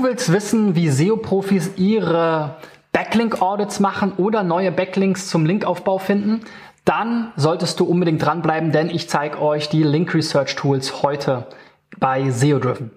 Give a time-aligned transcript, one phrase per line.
[0.00, 2.56] Du willst wissen, wie SEO-Profis ihre
[2.92, 6.40] Backlink-Audits machen oder neue Backlinks zum Linkaufbau finden?
[6.86, 11.48] Dann solltest du unbedingt dranbleiben, denn ich zeige euch die Link Research Tools heute
[11.98, 12.92] bei SEO Driven.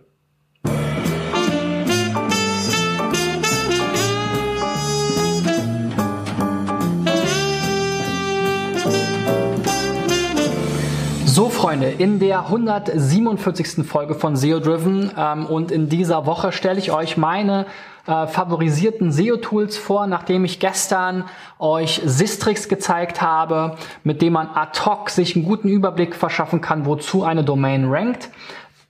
[11.36, 13.88] So Freunde, in der 147.
[13.88, 17.66] Folge von SEO Driven ähm, und in dieser Woche stelle ich euch meine
[18.06, 21.24] äh, favorisierten SEO-Tools vor, nachdem ich gestern
[21.58, 26.86] euch Sistrix gezeigt habe, mit dem man ad hoc sich einen guten Überblick verschaffen kann,
[26.86, 28.30] wozu eine Domain rankt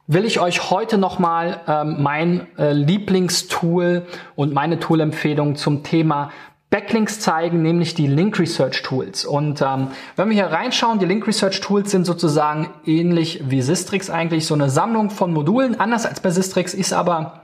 [0.06, 6.30] will ich euch heute nochmal ähm, mein äh, Lieblingstool und meine Tool-Empfehlung zum Thema
[6.74, 9.26] Backlinks zeigen, nämlich die Link Research Tools.
[9.26, 14.10] Und ähm, wenn wir hier reinschauen, die Link Research Tools sind sozusagen ähnlich wie Sistrix
[14.10, 15.80] eigentlich, so eine Sammlung von Modulen.
[15.80, 17.43] Anders als bei Sistrix ist aber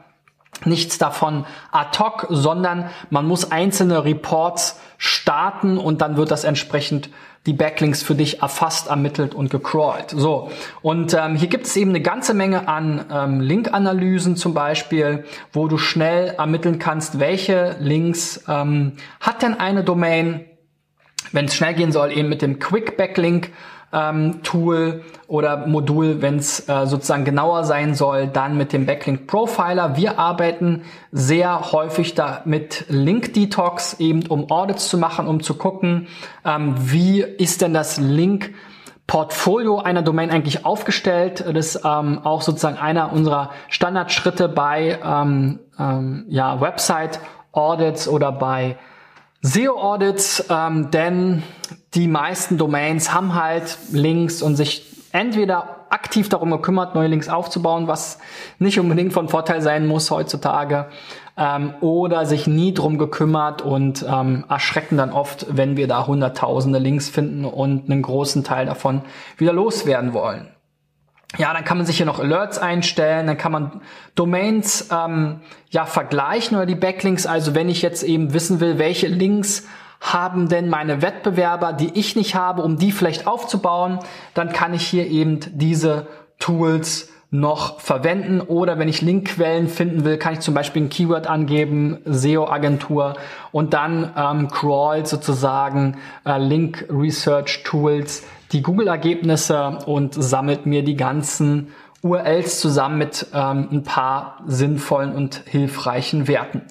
[0.65, 7.09] nichts davon ad hoc, sondern man muss einzelne Reports starten und dann wird das entsprechend
[7.45, 10.09] die Backlinks für dich erfasst, ermittelt und gecrawlt.
[10.09, 10.51] So,
[10.81, 15.67] und ähm, hier gibt es eben eine ganze Menge an ähm, Link-Analysen zum Beispiel, wo
[15.67, 20.45] du schnell ermitteln kannst, welche Links ähm, hat denn eine Domain,
[21.31, 23.51] wenn es schnell gehen soll, eben mit dem Quick Backlink
[23.91, 29.27] ähm, Tool oder Modul, wenn es äh, sozusagen genauer sein soll, dann mit dem Backlink
[29.27, 29.95] Profiler.
[29.97, 35.55] Wir arbeiten sehr häufig da mit Link Detox, eben um Audits zu machen, um zu
[35.55, 36.07] gucken,
[36.45, 38.53] ähm, wie ist denn das Link
[39.09, 41.43] Portfolio einer Domain eigentlich aufgestellt.
[41.47, 47.19] Das ist ähm, auch sozusagen einer unserer Standardschritte bei ähm, ähm, ja, Website
[47.51, 48.77] Audits oder bei
[49.41, 51.41] SEO-Audits, ähm, denn
[51.93, 57.87] die meisten Domains haben halt Links und sich entweder aktiv darum gekümmert, neue Links aufzubauen,
[57.87, 58.19] was
[58.59, 60.87] nicht unbedingt von Vorteil sein muss heutzutage,
[61.35, 66.79] ähm, oder sich nie drum gekümmert und ähm, erschrecken dann oft, wenn wir da hunderttausende
[66.79, 69.01] Links finden und einen großen Teil davon
[69.37, 70.49] wieder loswerden wollen.
[71.37, 73.81] Ja, dann kann man sich hier noch Alerts einstellen, dann kann man
[74.15, 77.27] Domains ähm, ja vergleichen oder die Backlinks.
[77.27, 79.67] Also wenn ich jetzt eben wissen will, welche Links
[79.99, 83.99] haben denn meine Wettbewerber, die ich nicht habe, um die vielleicht aufzubauen,
[84.33, 86.07] dann kann ich hier eben diese
[86.39, 88.41] Tools noch verwenden.
[88.41, 93.15] Oder wenn ich Linkquellen finden will, kann ich zum Beispiel ein Keyword angeben, SEO-Agentur
[93.51, 100.95] und dann ähm, crawl sozusagen äh, Link Research Tools die Google-Ergebnisse und sammelt mir die
[100.95, 101.67] ganzen
[102.01, 106.61] URLs zusammen mit ähm, ein paar sinnvollen und hilfreichen Werten.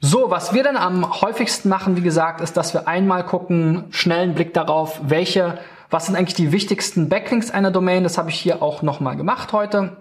[0.00, 4.34] So, was wir dann am häufigsten machen, wie gesagt, ist, dass wir einmal gucken, schnellen
[4.34, 5.58] Blick darauf, welche,
[5.90, 8.04] was sind eigentlich die wichtigsten Backlinks einer Domain.
[8.04, 9.96] Das habe ich hier auch nochmal gemacht heute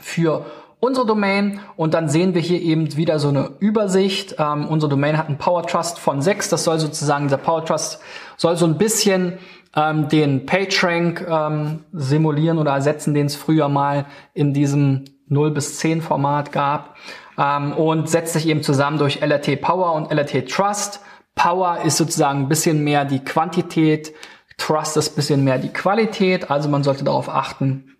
[0.00, 0.44] für
[0.80, 4.36] unsere Domain und dann sehen wir hier eben wieder so eine Übersicht.
[4.38, 6.48] Ähm, unsere Domain hat einen Power Trust von 6.
[6.48, 8.00] Das soll sozusagen, dieser Power Trust
[8.36, 9.38] soll so ein bisschen
[9.76, 15.78] ähm, den PageRank ähm, simulieren oder ersetzen, den es früher mal in diesem 0 bis
[15.78, 16.96] 10 Format gab
[17.36, 21.00] ähm, und setzt sich eben zusammen durch LRT Power und LRT Trust.
[21.34, 24.12] Power ist sozusagen ein bisschen mehr die Quantität,
[24.56, 27.94] Trust ist ein bisschen mehr die Qualität, also man sollte darauf achten,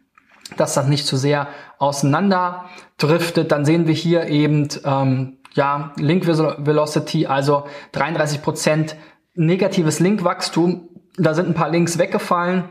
[0.56, 1.48] dass das nicht zu sehr
[1.78, 2.64] auseinander
[2.96, 3.52] driftet.
[3.52, 8.96] Dann sehen wir hier eben ähm, ja Link Velocity, also 33 Prozent
[9.34, 10.88] negatives Linkwachstum
[11.18, 12.64] da sind ein paar Links weggefallen,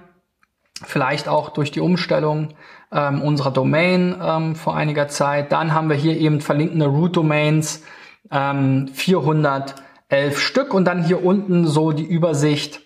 [0.84, 2.50] vielleicht auch durch die Umstellung
[2.92, 5.52] ähm, unserer Domain ähm, vor einiger Zeit.
[5.52, 7.84] Dann haben wir hier eben verlinkende Root-Domains,
[8.32, 12.82] ähm, 411 Stück und dann hier unten so die Übersicht,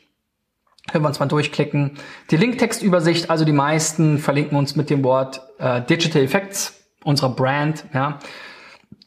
[0.91, 1.97] wenn wir uns mal durchklicken,
[2.29, 7.85] die Linktextübersicht, also die meisten verlinken uns mit dem Wort äh, Digital Effects, unserer Brand,
[7.93, 8.19] ja.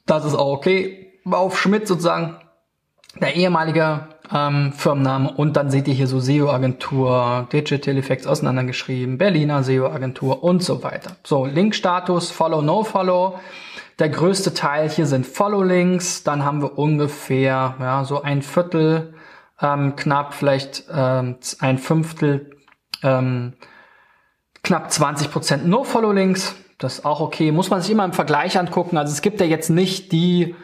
[0.06, 1.12] Das ist auch okay.
[1.30, 2.36] Auf Schmidt sozusagen,
[3.20, 9.62] der ehemalige ähm, Firmenname und dann seht ihr hier so SEO-Agentur, Digital Effects auseinandergeschrieben, Berliner
[9.62, 11.16] SEO-Agentur und so weiter.
[11.24, 13.38] So, Link-Status, Follow, No Follow.
[13.98, 16.25] Der größte Teil hier sind Follow-Links.
[16.25, 19.14] Dann haben wir ungefähr ja, so ein Viertel,
[19.60, 22.56] ähm, knapp vielleicht ähm, ein Fünftel,
[23.02, 23.54] ähm,
[24.62, 26.54] knapp 20 Prozent No-Follow-Links.
[26.78, 27.52] Das ist auch okay.
[27.52, 28.96] Muss man sich immer im Vergleich angucken.
[28.96, 30.54] Also es gibt ja jetzt nicht die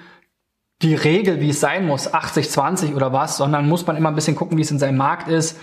[0.82, 4.36] die Regel, wie es sein muss, 80-20 oder was, sondern muss man immer ein bisschen
[4.36, 5.58] gucken, wie es in seinem Markt ist.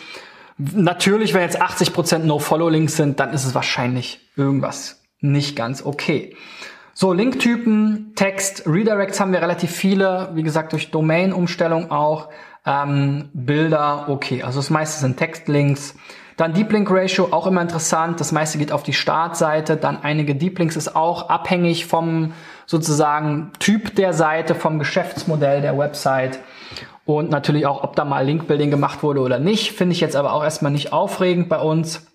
[0.57, 6.35] Natürlich, wenn jetzt 80% No-Follow-Links sind, dann ist es wahrscheinlich irgendwas nicht ganz okay.
[7.00, 12.30] So, Linktypen, Text, Redirects haben wir relativ viele, wie gesagt, durch Domain-Umstellung auch.
[12.66, 15.94] Ähm, Bilder, okay, also das meiste sind Textlinks.
[16.38, 18.20] Dann Deep Link Ratio, auch immer interessant.
[18.20, 19.78] Das meiste geht auf die Startseite.
[19.78, 22.34] Dann einige Deep Links ist auch abhängig vom
[22.66, 26.40] sozusagen Typ der Seite, vom Geschäftsmodell der Website
[27.06, 29.74] und natürlich auch, ob da mal Linkbuilding gemacht wurde oder nicht.
[29.74, 32.08] Finde ich jetzt aber auch erstmal nicht aufregend bei uns.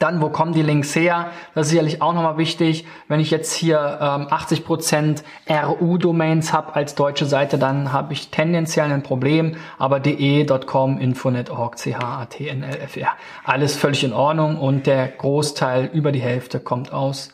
[0.00, 1.30] Dann, wo kommen die Links her?
[1.54, 2.86] Das ist sicherlich auch nochmal wichtig.
[3.06, 8.90] Wenn ich jetzt hier ähm, 80% RU-Domains habe als deutsche Seite, dann habe ich tendenziell
[8.90, 9.56] ein Problem.
[9.78, 13.06] Aber de, .com, Infonet, org, ch, at, nl, fr,
[13.44, 17.32] alles völlig in Ordnung und der Großteil, über die Hälfte, kommt aus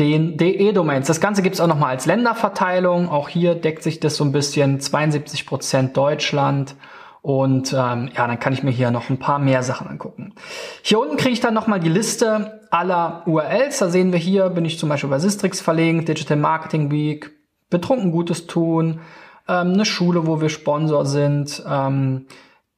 [0.00, 1.06] den DE-Domains.
[1.06, 3.10] Das Ganze gibt es auch nochmal als Länderverteilung.
[3.10, 4.80] Auch hier deckt sich das so ein bisschen.
[4.80, 6.74] 72% Deutschland,
[7.22, 10.34] und ähm, ja, dann kann ich mir hier noch ein paar mehr Sachen angucken.
[10.82, 13.78] Hier unten kriege ich dann nochmal die Liste aller URLs.
[13.78, 17.30] Da sehen wir hier, bin ich zum Beispiel bei Sistrix verlinkt, Digital Marketing Week,
[17.70, 19.00] Betrunken Gutes tun,
[19.48, 22.26] ähm, eine Schule, wo wir Sponsor sind, ähm,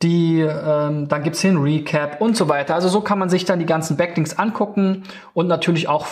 [0.03, 2.75] die, ähm, dann gibt's hier ein Recap und so weiter.
[2.75, 6.07] Also so kann man sich dann die ganzen Backlinks angucken und natürlich auch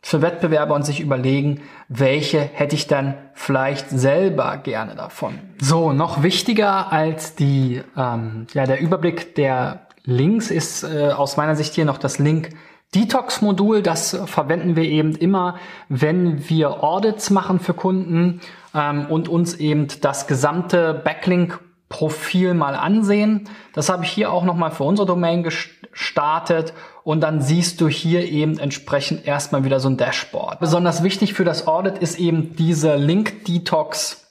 [0.00, 5.38] für Wettbewerber und sich überlegen, welche hätte ich dann vielleicht selber gerne davon.
[5.60, 11.56] So, noch wichtiger als die, ähm, ja, der Überblick der Links ist äh, aus meiner
[11.56, 12.50] Sicht hier noch das Link
[12.94, 13.82] Detox-Modul.
[13.82, 15.56] Das verwenden wir eben immer,
[15.88, 18.40] wenn wir Audits machen für Kunden
[18.74, 23.48] ähm, und uns eben das gesamte Backlink Profil mal ansehen.
[23.72, 28.28] Das habe ich hier auch nochmal für unsere Domain gestartet und dann siehst du hier
[28.28, 30.60] eben entsprechend erstmal wieder so ein Dashboard.
[30.60, 34.24] Besonders wichtig für das Audit ist eben diese Link Detox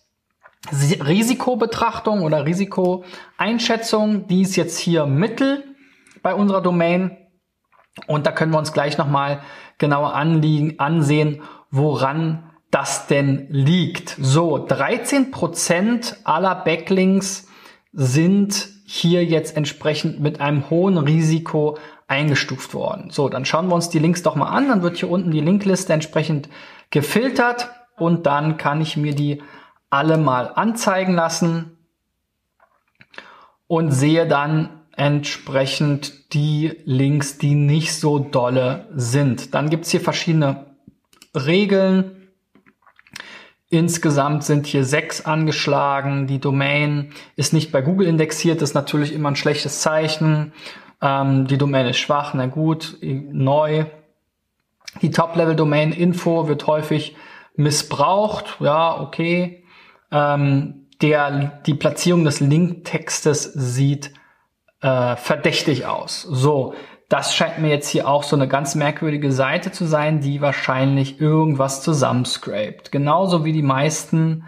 [0.72, 4.28] Risikobetrachtung oder Risikoeinschätzung.
[4.28, 5.64] Die ist jetzt hier Mittel
[6.22, 7.18] bei unserer Domain
[8.06, 9.42] und da können wir uns gleich nochmal
[9.78, 14.16] genauer anliegen, ansehen, woran das denn liegt.
[14.20, 17.48] So, 13% aller Backlinks
[17.94, 21.78] sind hier jetzt entsprechend mit einem hohen Risiko
[22.08, 23.10] eingestuft worden.
[23.10, 24.70] So, dann schauen wir uns die Links doch mal an.
[24.70, 26.50] Dann wird hier unten die Linkliste entsprechend
[26.90, 29.42] gefiltert und dann kann ich mir die
[29.90, 31.78] alle mal anzeigen lassen
[33.68, 39.54] und sehe dann entsprechend die Links, die nicht so dolle sind.
[39.54, 40.66] Dann gibt's hier verschiedene
[41.36, 42.17] Regeln.
[43.70, 46.28] Insgesamt sind hier sechs angeschlagen.
[46.28, 50.54] Die Domain ist nicht bei Google indexiert, das ist natürlich immer ein schlechtes Zeichen.
[51.02, 53.86] Ähm, die Domain ist schwach, na gut, neu.
[55.02, 57.16] Die Top-Level-Domain Info wird häufig
[57.56, 59.64] missbraucht, ja, okay.
[60.12, 64.14] Ähm, der, die Platzierung des Linktextes sieht
[64.82, 66.22] äh, verdächtig aus.
[66.22, 66.74] So,
[67.10, 71.22] das scheint mir jetzt hier auch so eine ganz merkwürdige Seite zu sein, die wahrscheinlich
[71.22, 72.92] irgendwas zusammenscrapt.
[72.92, 74.44] Genauso wie die meisten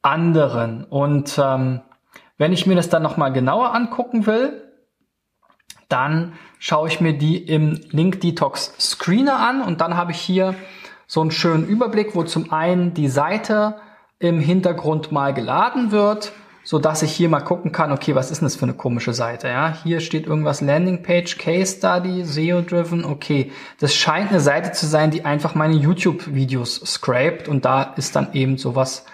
[0.00, 0.84] anderen.
[0.84, 1.82] Und ähm,
[2.38, 4.62] wenn ich mir das dann nochmal genauer angucken will,
[5.88, 10.54] dann schaue ich mir die im Link Detox Screener an und dann habe ich hier
[11.06, 13.76] so einen schönen Überblick, wo zum einen die Seite
[14.18, 16.32] im Hintergrund mal geladen wird,
[16.64, 19.12] so dass ich hier mal gucken kann, okay, was ist denn das für eine komische
[19.12, 19.48] Seite?
[19.48, 23.04] Ja, hier steht irgendwas Landingpage, Case Study, SEO driven.
[23.04, 23.50] Okay,
[23.80, 28.14] das scheint eine Seite zu sein, die einfach meine YouTube Videos scrapt und da ist
[28.14, 29.04] dann eben sowas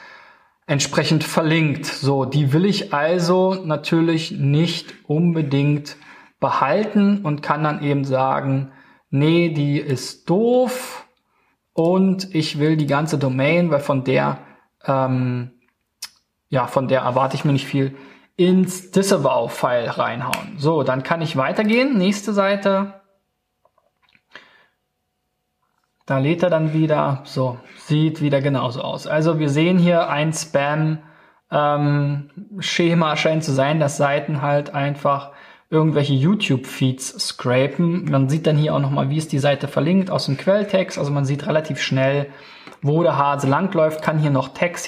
[0.66, 1.86] entsprechend verlinkt.
[1.86, 5.96] So, die will ich also natürlich nicht unbedingt
[6.40, 8.72] behalten und kann dann eben sagen,
[9.10, 11.06] nee, die ist doof
[11.72, 14.38] und ich will die ganze Domain, weil von der,
[14.84, 15.52] ähm,
[16.48, 17.96] ja, von der erwarte ich mir nicht viel,
[18.36, 20.58] ins Disavow-File reinhauen.
[20.58, 21.98] So, dann kann ich weitergehen.
[21.98, 22.94] Nächste Seite.
[26.06, 27.20] Da lädt er dann wieder.
[27.24, 29.06] So, sieht wieder genauso aus.
[29.06, 35.32] Also wir sehen hier ein Spam-Schema ähm, scheint zu sein, dass Seiten halt einfach
[35.68, 38.10] irgendwelche YouTube-Feeds scrapen.
[38.10, 40.96] Man sieht dann hier auch nochmal, wie ist die Seite verlinkt aus dem Quelltext.
[40.96, 42.30] Also man sieht relativ schnell,
[42.82, 44.86] wo der Hase langläuft, kann hier noch Text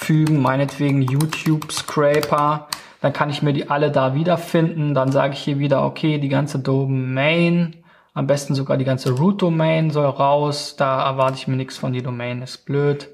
[0.00, 2.68] hinzufügen, meinetwegen YouTube-Scraper.
[3.00, 4.94] Dann kann ich mir die alle da wiederfinden.
[4.94, 7.76] Dann sage ich hier wieder, okay, die ganze Domain,
[8.12, 10.76] am besten sogar die ganze Root-Domain soll raus.
[10.76, 13.08] Da erwarte ich mir nichts von, die Domain ist blöd.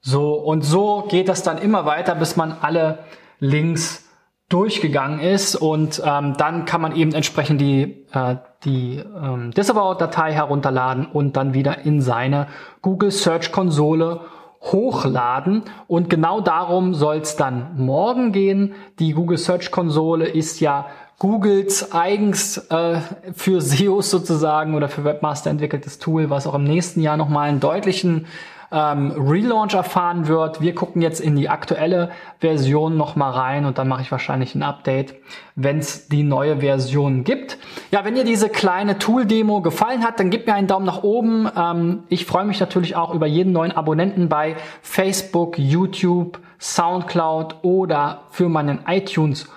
[0.00, 3.00] So, und so geht das dann immer weiter, bis man alle
[3.40, 4.04] Links
[4.48, 11.04] durchgegangen ist und ähm, dann kann man eben entsprechend die, äh, die ähm, Disavow-Datei herunterladen
[11.04, 12.46] und dann wieder in seine
[12.80, 14.22] Google Search Konsole
[14.60, 18.74] hochladen und genau darum soll es dann morgen gehen.
[18.98, 20.86] Die Google Search Konsole ist ja
[21.18, 23.00] Googles eigens äh,
[23.34, 27.60] für SEOs sozusagen oder für Webmaster entwickeltes Tool, was auch im nächsten Jahr nochmal einen
[27.60, 28.26] deutlichen
[28.70, 30.60] ähm, Relaunch erfahren wird.
[30.60, 32.10] Wir gucken jetzt in die aktuelle
[32.40, 35.14] Version nochmal rein und dann mache ich wahrscheinlich ein Update,
[35.54, 37.58] wenn es die neue Version gibt.
[37.90, 41.48] Ja, wenn dir diese kleine Tool-Demo gefallen hat, dann gib mir einen Daumen nach oben.
[41.56, 48.22] Ähm, ich freue mich natürlich auch über jeden neuen Abonnenten bei Facebook, YouTube, Soundcloud oder
[48.30, 49.48] für meinen iTunes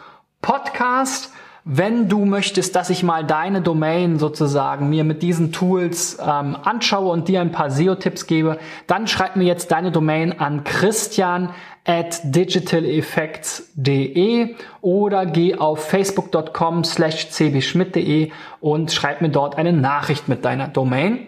[0.41, 1.34] Podcast.
[1.63, 7.12] Wenn du möchtest, dass ich mal deine Domain sozusagen mir mit diesen Tools ähm, anschaue
[7.12, 11.51] und dir ein paar SEO-Tipps gebe, dann schreib mir jetzt deine Domain an christian
[11.86, 20.44] at digitaleffects.de oder geh auf facebook.com slash cbschmidt.de und schreib mir dort eine Nachricht mit
[20.46, 21.27] deiner Domain.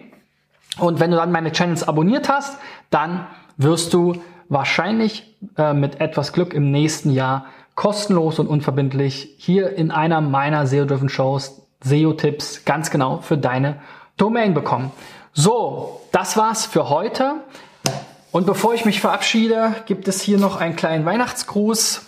[0.78, 2.58] Und wenn du dann meine Channels abonniert hast,
[2.90, 4.16] dann wirst du
[4.48, 10.66] wahrscheinlich äh, mit etwas Glück im nächsten Jahr kostenlos und unverbindlich hier in einer meiner
[10.66, 13.80] SEO-Driven Shows SEO-Tipps ganz genau für deine
[14.16, 14.90] Domain bekommen.
[15.32, 17.42] So, das war's für heute.
[18.30, 22.06] Und bevor ich mich verabschiede, gibt es hier noch einen kleinen Weihnachtsgruß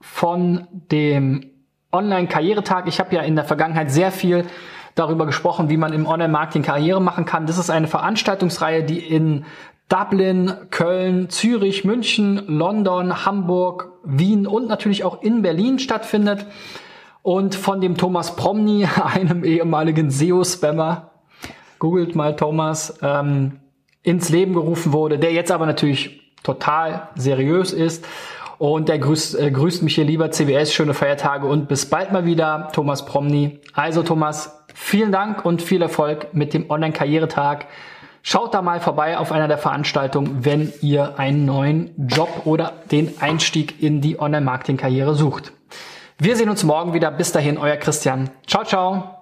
[0.00, 1.50] von dem
[1.92, 2.86] Online-Karrieretag.
[2.86, 4.44] Ich habe ja in der Vergangenheit sehr viel
[4.94, 7.46] darüber gesprochen, wie man im Online-Marketing Karriere machen kann.
[7.46, 9.44] Das ist eine Veranstaltungsreihe, die in
[9.88, 16.46] Dublin, Köln, Zürich, München, London, Hamburg, Wien und natürlich auch in Berlin stattfindet.
[17.22, 21.10] Und von dem Thomas Promny, einem ehemaligen SEO-Spammer,
[21.78, 23.60] googelt mal Thomas, ähm,
[24.02, 28.06] ins Leben gerufen wurde, der jetzt aber natürlich total seriös ist.
[28.56, 32.24] Und der grüßt, äh, grüßt mich hier lieber CWS, schöne Feiertage und bis bald mal
[32.24, 33.60] wieder, Thomas Promny.
[33.72, 37.66] Also Thomas, vielen Dank und viel Erfolg mit dem Online-Karrieretag.
[38.30, 43.22] Schaut da mal vorbei auf einer der Veranstaltungen, wenn ihr einen neuen Job oder den
[43.22, 45.54] Einstieg in die Online-Marketing-Karriere sucht.
[46.18, 47.10] Wir sehen uns morgen wieder.
[47.10, 48.28] Bis dahin, euer Christian.
[48.46, 49.17] Ciao, ciao.